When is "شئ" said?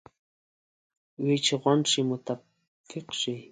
1.91-2.01, 3.19-3.35